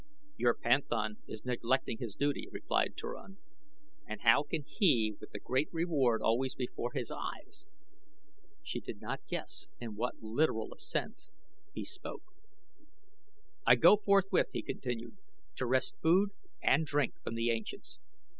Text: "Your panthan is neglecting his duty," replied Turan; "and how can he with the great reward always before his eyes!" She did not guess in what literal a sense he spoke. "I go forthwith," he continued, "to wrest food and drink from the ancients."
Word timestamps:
"Your 0.35 0.55
panthan 0.55 1.17
is 1.27 1.45
neglecting 1.45 1.99
his 1.99 2.15
duty," 2.15 2.47
replied 2.51 2.97
Turan; 2.97 3.37
"and 4.07 4.19
how 4.21 4.41
can 4.41 4.63
he 4.65 5.15
with 5.19 5.29
the 5.29 5.39
great 5.39 5.71
reward 5.71 6.23
always 6.23 6.55
before 6.55 6.93
his 6.93 7.11
eyes!" 7.11 7.67
She 8.63 8.79
did 8.79 8.99
not 8.99 9.21
guess 9.27 9.67
in 9.79 9.93
what 9.95 10.23
literal 10.23 10.73
a 10.73 10.79
sense 10.79 11.31
he 11.71 11.85
spoke. 11.85 12.23
"I 13.63 13.75
go 13.75 13.95
forthwith," 13.95 14.49
he 14.53 14.63
continued, 14.63 15.17
"to 15.57 15.67
wrest 15.67 15.93
food 16.01 16.31
and 16.63 16.83
drink 16.83 17.13
from 17.23 17.35
the 17.35 17.51
ancients." 17.51 17.99